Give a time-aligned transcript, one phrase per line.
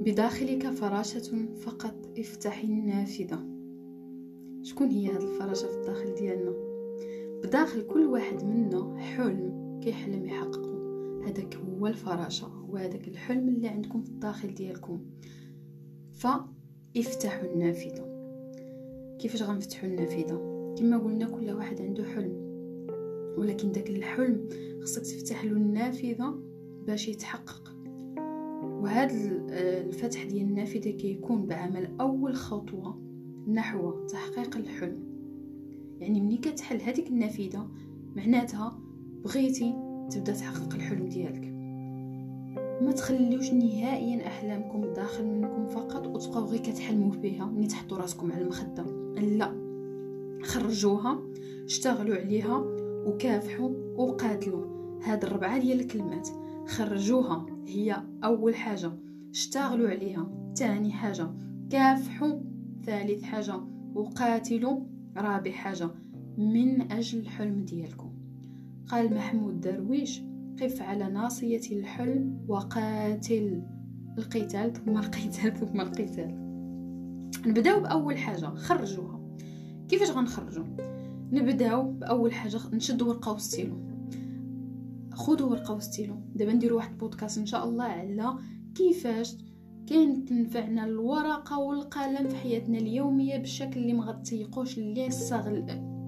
[0.00, 1.94] بداخلك فراشة فقط.
[2.18, 3.38] افتحي النافذة.
[4.62, 6.54] شكون هي هاد الفراشة في الداخل ديالنا؟
[7.44, 10.70] بداخل كل واحد منا حلم كيحلم يحققه
[11.24, 15.00] هذاك هو الفراشة هو هذاك الحلم اللي عندكم في الداخل ديالكم.
[16.12, 18.10] فافتحوا النافذة.
[19.18, 22.32] كيفاش غنفتحوا النافذة؟ كما قلنا كل واحد عنده حلم.
[23.38, 24.48] ولكن داك الحلم
[24.82, 26.34] خصك تفتح له النافذة
[26.86, 27.79] باش يتحقق.
[28.80, 29.14] وهذا
[29.86, 32.98] الفتح ديال النافذة كيكون بعمل أول خطوة
[33.48, 35.10] نحو تحقيق الحلم.
[35.98, 37.68] يعني ملي كتحل هذيك النافذة
[38.16, 38.78] معناتها
[39.24, 39.74] بغيتي
[40.10, 41.50] تبدأ تحقق الحلم ديالك.
[42.82, 48.42] ما تخليوش نهائيا أحلامكم داخل منكم فقط وتبقاو غير كتحلموا فيها ملي تحطوا راسكم على
[48.42, 48.84] المخدة.
[49.20, 49.52] لا
[50.42, 51.22] خرجوها
[51.64, 52.64] اشتغلوا عليها
[53.06, 54.64] وكافحوا وقاتلوا.
[55.02, 56.28] هاد الربعة ديال الكلمات.
[56.66, 57.46] خرجوها.
[57.66, 58.92] هي أول حاجة.
[59.30, 60.52] اشتغلوا عليها.
[60.56, 61.30] تاني حاجة
[61.70, 62.40] كافحوا
[62.86, 63.54] ثالث حاجة
[63.94, 64.80] وقاتلوا
[65.16, 65.90] رابع حاجة
[66.38, 68.10] من أجل الحلم ديالكم.
[68.88, 70.22] قال محمود درويش
[70.62, 73.62] قف على ناصية الحلم وقاتل
[74.18, 76.50] القتال ثم القتال ثم القتال.
[77.46, 79.20] نبداو بأول حاجة خرجوها.
[79.88, 80.64] كيفاش غنخرجوا
[81.32, 83.89] نبداو بأول حاجة نشدوا ورقة وستيلو.
[85.20, 88.34] خذوا ورقة وستيلو دابا نديروا واحد بودكاست إن شاء الله على
[88.74, 89.36] كيفاش
[89.86, 95.08] كاين تنفعنا الورقة والقلم في حياتنا اليومية بالشكل اللي ما غتيقوش اللي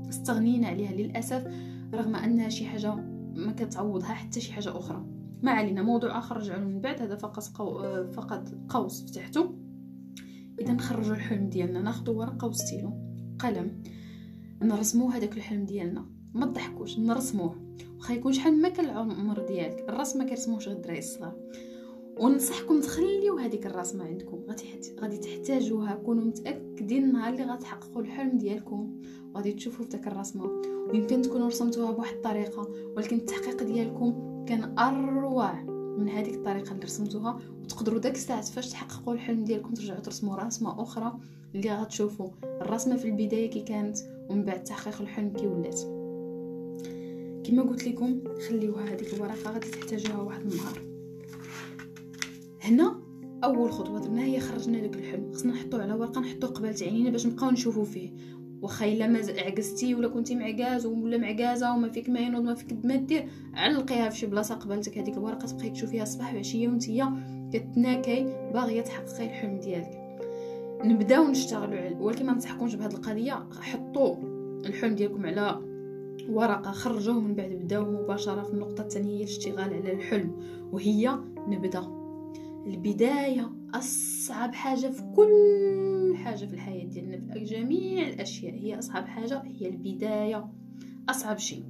[0.08, 1.46] استغنينا عليها للأسف
[1.94, 2.94] رغم انها شي حاجة
[3.34, 5.06] ما كتعوضها حتى شي حاجة أخرى.
[5.42, 7.82] ما علينا موضوع آخر رجعوا من بعد هذا فقط قو...
[8.12, 9.54] فقط قوس فتحته.
[10.60, 12.92] إذا نخرجوا الحلم ديالنا ناخذوا ورقة وستيلو
[13.38, 13.82] قلم.
[14.62, 16.06] نرسموا هذاك الحلم ديالنا.
[16.34, 17.61] ما تضحكوش نرسموه.
[17.98, 21.36] واخا يكون شحال ما كان العمر ديالك الرسم ما كيرسموش غير الدراري الصغار.
[22.20, 24.40] وننصحكم تخليو هذيك الرسمه عندكم
[25.00, 29.02] غادي تحتاجوها كونوا متأكدين النهار اللي غتحققوا الحلم ديالكم.
[29.36, 35.62] غادي تشوفوا في داك الرسمه ويمكن تكونوا رسمتوها بواحد الطريقة ولكن التحقيق ديالكم كان أروع
[35.98, 37.38] من هذيك الطريقة اللي رسمتوها.
[37.62, 41.18] وتقدروا داك الساعة فاش تحققوا الحلم ديالكم ترجعوا ترسموا رسمه أخرى
[41.54, 42.28] اللي غتشوفوا.
[42.44, 43.98] الرسمه في البداية كي كانت
[44.30, 46.01] ومن بعد تحقيق الحلم كي ولات.
[47.44, 50.82] كما قلت لكم خليوها هذيك الورقة غادي تحتاجوها واحد النهار.
[52.60, 53.02] هنا
[53.44, 55.32] أول خطوة درنا هي خرجنا داك الحلم.
[55.32, 58.10] خصنا نحطو على ورقة نحطو قبالة عينينا باش نبقاو نشوفو فيه.
[58.62, 62.84] واخا إلا ما عكزتي ولا كنتي معكاز ولا معكازه وما فيك ما ينوض ما فيك
[62.84, 67.12] ما دير علقيها في شي بلاصة قبالتك هذيك الورقة تبقاي تشوفيها الصباح وعشية وانتيا
[67.52, 68.24] كتناكي
[68.54, 70.02] باغية تحققي الحلم ديالك.
[70.84, 74.16] نبداو نشتغلوا ولكن ما ننصحكمش بهذه القضية حطوا
[74.66, 75.71] الحلم ديالكم على
[76.28, 80.36] ورقة خرجوه من بعد بداو مباشرة في النقطة الثانية هي الاشتغال على الحلم
[80.72, 81.18] وهي
[81.48, 82.02] نبدأ.
[82.66, 88.54] البداية أصعب حاجة في كل حاجة في الحياة ديالنا في جميع الأشياء.
[88.54, 90.52] هي أصعب حاجة هي البداية.
[91.08, 91.64] أصعب شيء.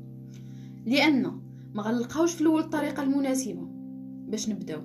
[0.87, 1.23] لأن
[1.75, 3.69] ما غنلقاوش في الأول الطريقة المناسبة
[4.29, 4.81] باش نبداو.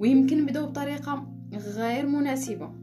[0.00, 2.81] ويمكن نبداو بطريقة غير مناسبة.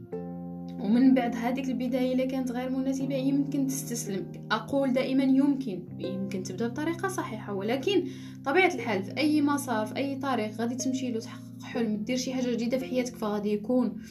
[0.84, 4.26] ومن بعد هذيك البداية اللي كانت غير مناسبة يمكن تستسلم.
[4.50, 8.04] أقول دائما يمكن يمكن تبدأ بطريقة صحيحة ولكن
[8.44, 12.34] طبيعة الحال في أي مسار في أي طريق غادي تمشي له تحقق حلم دير شي
[12.34, 14.02] حاجة جديدة في حياتك فغادي يكون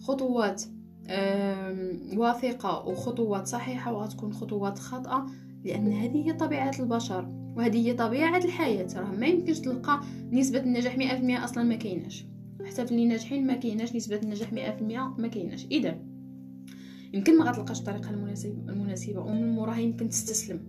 [0.00, 0.62] خطوات
[2.16, 5.26] واثقة وخطوات صحيحة وغتكون خطوات خاطئة
[5.64, 8.88] لأن هذه هي طبيعة البشر وهذه هي طبيعة الحياة.
[8.96, 10.00] راه ما يمكنش تلقى
[10.32, 12.26] نسبة النجاح 100% أصلا ما كايناش.
[12.66, 14.82] حتى في اللي ناجحين ما كايناش نسبة النجاح 100%
[15.18, 15.66] ما كايناش.
[15.70, 15.98] اذا
[17.12, 18.10] يمكن ما غتلقاش الطريقة
[18.68, 20.60] المناسبة ومن موراها يمكن تستسلم.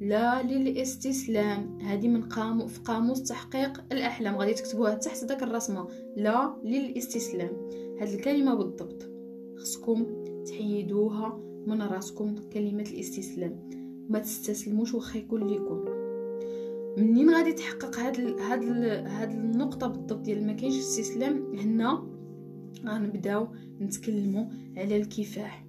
[0.00, 1.78] لا للاستسلام.
[1.80, 4.36] هذه من قام في قاموس تحقيق الأحلام.
[4.36, 5.88] غادي تكتبوها تحت داك الرسمة.
[6.16, 7.50] لا للاستسلام.
[8.00, 9.10] هذه الكلمة بالضبط.
[9.58, 10.06] خصكم
[10.46, 13.68] تحيدوها من راسكم كلمة الاستسلام.
[14.08, 15.84] ما تستسلموش واخا يكون ليكم.
[16.98, 18.62] منين غادي تحقق هاد هاد
[19.06, 22.13] هاد النقطة بالضبط ديال ما كاينش استسلام؟ هنا
[22.86, 23.48] غنبداو
[23.80, 25.64] نتكلموا على الكفاح.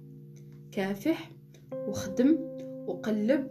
[0.72, 1.30] كافح
[1.72, 2.38] وخدم
[2.86, 3.50] وقلب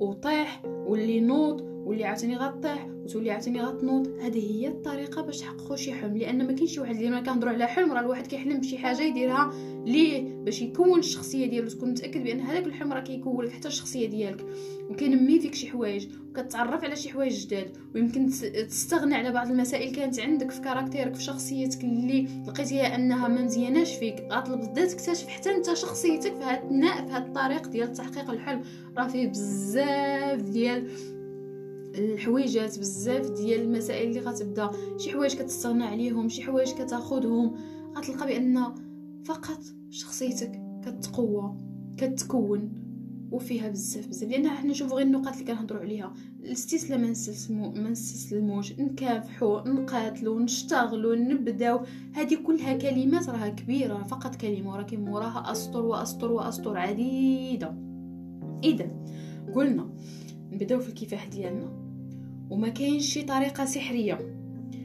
[0.00, 5.92] وطيح واللي نوض واللي عاوتاني غطيح وتولي عاوتاني غتنوض هذه هي الطريقة باش تحققوا شي
[5.92, 6.16] حلم.
[6.16, 9.52] لأن ما كاينش شي واحد ما كنهضروا على حلم راه الواحد كيحلم بشي حاجة يديرها
[9.86, 11.68] ليه؟ باش يكون الشخصية ديالو.
[11.68, 14.46] تكون متأكد بأن هذاك الحلم راه كيكون لك حتى الشخصية ديالك.
[14.90, 16.08] وكينمي فيك شي حوايج.
[16.30, 17.76] وكتعرف على شي حوايج جداد.
[17.94, 18.26] ويمكن
[18.68, 19.94] تستغنى على بعض المسائل.
[19.94, 24.16] كانت عندك في كاركتيرك في شخصيتك اللي لقيتيها أنها ما مزياناش فيك.
[24.32, 28.62] غتبدا تكتشف حتى أنت شخصيتك في في هذا الطريق ديال تحقيق الحلم.
[28.98, 30.86] راه فيه بزاف ديال
[31.98, 34.70] الحويجات بزاف ديال المسائل اللي غتبدا.
[34.98, 37.54] شي حوايج كتستغنى عليهم شي حوايج كتاخذهم
[37.96, 38.64] غتلقى بأن
[39.24, 39.60] فقط
[39.90, 41.56] شخصيتك كتقوى
[41.96, 42.72] كتكون
[43.30, 44.30] وفيها بزاف بزاف.
[44.30, 46.14] لأن حنا نشوفوا غير النقاط اللي كنهضروا عليها.
[46.40, 47.14] الاستسلام ما
[47.50, 48.72] ما نستسلموش.
[48.80, 51.80] نكافحوا نقاتلوا نشتغلوا نبداو.
[52.12, 54.02] هذه كلها كلمات راها كبيرة.
[54.02, 57.78] فقط كلمة ولكن موراها أسطر وأسطر وأسطر عديدة.
[58.64, 58.90] اذا
[59.54, 59.90] قلنا
[60.52, 61.85] نبداو في الكفاح ديالنا.
[62.50, 64.18] وما كاينش شي طريقة سحرية.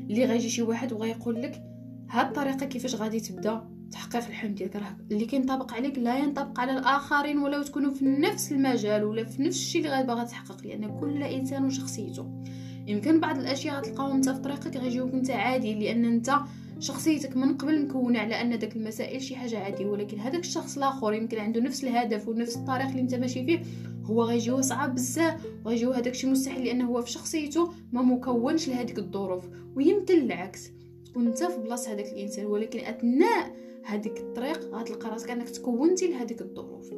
[0.10, 1.64] اللي غيجي شي واحد وغيقول لك
[2.10, 6.72] هاد الطريقة كيفاش غادي تبدا؟ تحقيق الحلم ديالك راه اللي كينطبق عليك لا ينطبق على
[6.72, 11.24] الآخرين ولا تكونوا في نفس المجال ولا في نفس الشيء اللي غادي تحقق لأن كل
[11.24, 12.44] إنسان وشخصيته.
[12.88, 16.36] يمكن بعض الأشياء غتلقاهم انت في طريقك غيجيوك أنت عادي لأن أنت
[16.82, 21.14] شخصيتك من قبل مكونه على أن داك المسائل شي حاجة عادية ولكن هذاك الشخص الآخر
[21.14, 23.62] يمكن عنده نفس الهدف ونفس الطريق اللي انت ماشي فيه.
[24.04, 29.00] هو غيجيو صعب بزاف وغيجيو هذاك الشيء مستحيل لأنه هو في شخصيته ما مكونش لهذيك
[29.00, 30.72] الظروف ويمكن العكس.
[31.06, 36.42] تكون انت في بلاصة هذاك الإنسان ولكن أثناء هذيك الطريق غتلقى راسك أنك تكونتي لهذيك
[36.42, 36.94] الظروف.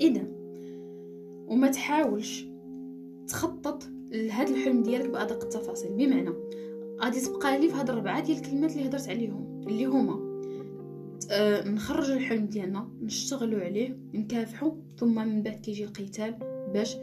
[0.00, 0.26] إذا
[1.48, 2.46] وما تحاولش
[3.28, 5.92] تخطط لهذا الحلم ديالك بأدق التفاصيل.
[5.92, 6.30] بمعنى
[7.02, 10.30] غادي تبقى لي في هاد الربعة ديال الكلمات اللي هضرت عليهم اللي هما
[11.30, 16.34] أه نخرج الحلم ديالنا نشتغلوا عليه نكافحوا ثم من بعد كيجي القتال
[16.74, 16.96] باش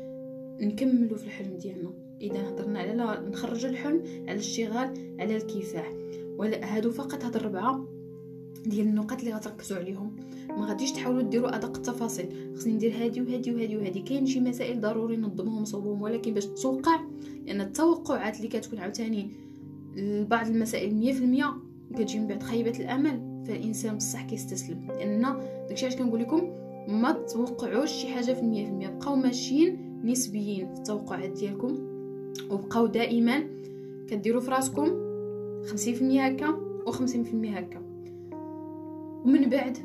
[0.61, 1.93] نكملوا في الحلم ديالنا.
[2.21, 5.93] إذا هضرنا على نخرج الحلم على الاشتغال على الكفاح.
[6.37, 7.87] ولا هادو فقط هاد الربعة
[8.65, 10.15] ديال النقاط اللي غتركزوا عليهم.
[10.49, 12.53] ما غاديش تحاولوا ديروا أدق التفاصيل.
[12.55, 14.01] خصني ندير هادي وهادي وهادي وهادي.
[14.01, 16.99] كاين شي مسائل ضروري نظمهم صوبهم ولكن باش توقع
[17.45, 19.46] لأن التوقعات اللي كتكون عاوتاني
[19.97, 20.91] لبعض المسائل
[21.93, 24.87] 100% كتجي من بعد خيبه الأمل فالإنسان بصح كيستسلم.
[24.87, 25.21] لأن
[25.69, 26.41] داكشي علاش كنقول لكم
[26.87, 28.87] ما توقعوش شي حاجة في المية في المية.
[28.87, 31.77] بقاو ماشيين نسبيين في التوقعات ديالكم
[32.51, 33.43] وبقاو دائما
[34.07, 34.87] كديروا في راسكم
[35.65, 37.81] 50% هكا و50% هكا.
[39.25, 39.77] ومن بعد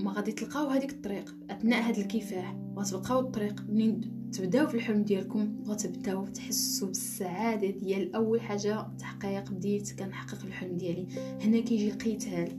[0.00, 4.00] ما غادي تلقاو هذيك الطريق أثناء هذا الكفاح غتبقاو الطريق منين
[4.32, 11.06] تبداو في الحلم ديالكم غتبداو تحسوا بالسعادة ديال أول حاجة تحقيق بديت كنحقق الحلم ديالي.
[11.40, 12.58] هنا كيجي قتال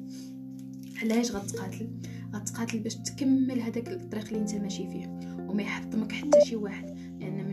[1.02, 1.90] علاش غتقاتل؟
[2.36, 7.01] غتقاتل باش تكمل هذاك الطريق اللي انت ماشي فيه وما يحطمك حتى شي واحد.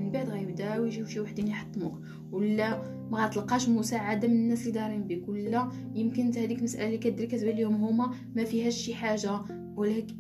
[0.09, 1.99] من بعد غيبداو يجيو شي وحدين يحطموك.
[2.33, 7.27] ولا ما غتلقاش مساعدة من الناس اللي دارين بك ولا يمكن هذيك المسألة اللي كدير
[7.27, 9.41] كتبان لهم هما ما فيهاش شي حاجة.
[9.77, 10.15] ولكن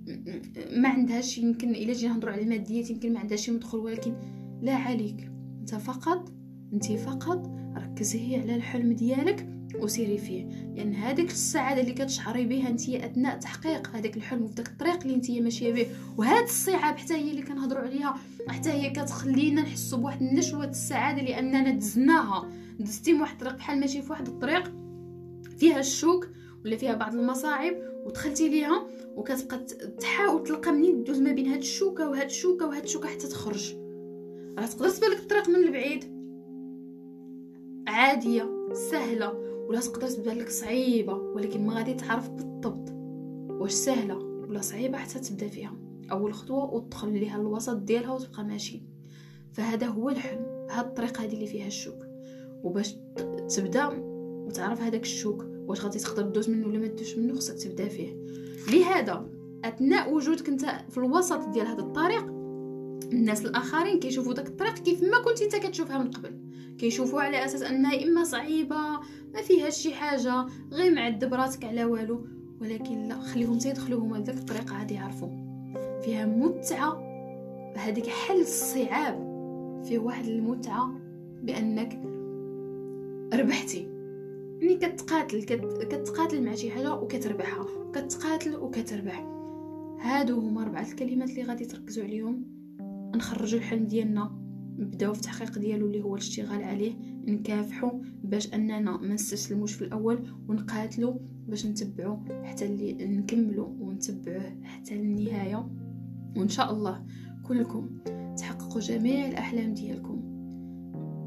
[0.73, 4.15] ما عندهاش يمكن الا جينا نهضروا على الماديات يمكن ما عندهاش شي مدخل ولكن
[4.63, 5.31] لا عليك
[5.61, 6.33] انت فقط
[6.73, 9.49] انت فقط ركزي على الحلم ديالك
[9.81, 10.45] وسيري فيه
[10.77, 15.15] لأن هذيك السعاده اللي كتشعري بها انت اثناء تحقيق هذاك الحلم في داك الطريق اللي
[15.15, 15.87] انت ماشيه به
[16.17, 18.17] وهاد الصعاب حتى هي اللي كنهضروا عليها
[18.53, 22.51] حتى هي كتخلينا نحسوا بواحد النشوة السعادة لأننا دزناها.
[22.81, 24.73] دزتي واحد الطريق بحال ماشي في واحد الطريق
[25.59, 26.29] فيها الشوك
[26.65, 27.73] ولا فيها بعض المصاعب
[28.07, 28.87] ودخلتي ليها
[29.17, 29.59] وكتبقى
[30.01, 33.75] تحاول تلقى منين دوز ما بين هاد الشوكة وهاد الشوكة وهاد الشوكة حتى تخرج.
[34.59, 36.05] راه تقدر تبان الطريق من البعيد؟
[37.89, 38.51] عادية
[38.91, 39.33] سهلة
[39.69, 42.91] ولا تقدر تبان لك صعيبة ولكن ما غادي تعرف بالضبط
[43.51, 45.88] واش سهلة ولا صعيبة حتى تبدأ فيها.
[46.13, 48.83] اول خطوه وتدخل ليها الوسط ديالها وتبقى ماشي.
[49.53, 52.07] فهذا هو الحلم هاد الطريقة هذه اللي فيها الشوك.
[52.63, 52.97] وباش
[53.57, 53.89] تبدأ
[54.47, 58.17] وتعرف هذاك الشوك واش غادي تقدر دوز منه ولا ما تدوش منه خصك تبدأ فيه.
[58.73, 59.29] لهذا
[59.65, 62.25] أثناء وجودك أنت في الوسط ديال هذا الطريق
[63.13, 66.39] الناس الآخرين كيشوفوا داك الطريق كيف ما كنت أنت كتشوفها من قبل.
[66.79, 68.77] كيشوفوا على أساس أنها إما صعيبة
[69.35, 72.27] ما فيها شي حاجة غير معذب راسك على والو.
[72.61, 75.48] ولكن لا خليهم تيدخلوا هما لذاك الطريق عادي يعرفوا.
[76.09, 77.03] فيها متعة
[77.77, 79.17] هذيك حل الصعاب
[79.85, 80.93] فيه واحد المتعة
[81.43, 82.01] بأنك
[83.35, 83.89] ربحتي.
[84.61, 87.67] يعني كتقاتل كتقاتل مع شي حاجة وكتربحها.
[87.93, 89.21] كتقاتل وكتربح.
[90.01, 92.45] هادو هما أربعة الكلمات اللي غادي تركزوا عليهم.
[93.17, 94.33] نخرجوا الحلم ديالنا
[94.79, 96.93] نبداو في التحقيق ديالو اللي هو الاشتغال عليه.
[97.27, 97.91] نكافحوا
[98.25, 101.15] باش أننا ما نستسلموش في الأول ونقاتلوا
[101.49, 105.78] باش نتبعوا حتى اللي نكملوا ونتبعوه حتى النهاية.
[106.37, 107.05] وإن شاء الله
[107.43, 107.89] كلكم
[108.39, 110.21] تحققوا جميع الأحلام ديالكم.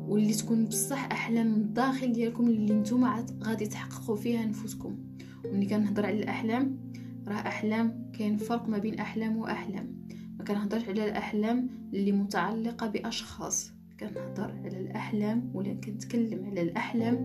[0.07, 4.97] واللي تكون بصح أحلام من الداخل ديالكم اللي نتوما غادي تحققوا فيها نفوسكم.
[5.45, 6.77] وملي كنهضر على الأحلام
[7.27, 10.07] راه أحلام كاين فرق ما بين أحلام وأحلام.
[10.39, 13.71] ما كنهضرش على الأحلام اللي متعلقة بأشخاص.
[13.99, 17.15] كنهضر على الأحلام ولا كنتكلم على الأحلام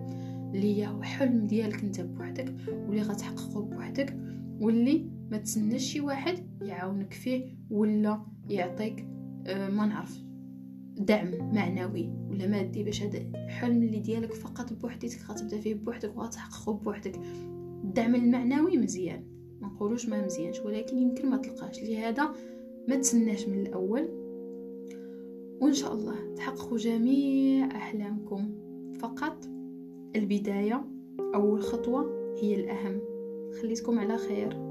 [0.55, 4.17] اللي هي حلم ديالك أنت بوحدك واللي غتحققه بوحدك.
[4.61, 9.07] واللي ما تسناش شي واحد يعاونك فيه ولا يعطيك
[9.47, 10.27] آه ما نعرف
[10.99, 16.73] دعم معنوي ولا مادي باش هذا الحلم اللي ديالك فقط بوحدك غتبدا فيه بوحدك وغتحققه
[16.73, 17.21] بوحدك.
[17.85, 19.25] الدعم المعنوي مزيان
[19.61, 21.83] ما نقولوش ما مزيانش ولكن يمكن ما تلقاش.
[21.83, 22.35] لهذا
[22.89, 24.09] ما تسناش من الأول.
[25.61, 28.55] وإن شاء الله تحققوا جميع أحلامكم.
[29.01, 29.45] فقط
[30.17, 30.85] البداية
[31.35, 33.16] أول خطوة هي الأهم.
[33.63, 34.66] خليتكم على خير.